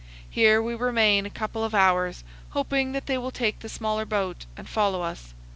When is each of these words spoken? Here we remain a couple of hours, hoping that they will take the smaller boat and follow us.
Here 0.27 0.63
we 0.63 0.73
remain 0.73 1.27
a 1.27 1.29
couple 1.29 1.63
of 1.63 1.75
hours, 1.75 2.23
hoping 2.57 2.91
that 2.93 3.05
they 3.05 3.19
will 3.19 3.29
take 3.29 3.59
the 3.59 3.69
smaller 3.69 4.03
boat 4.03 4.47
and 4.57 4.67
follow 4.67 5.03
us. 5.03 5.35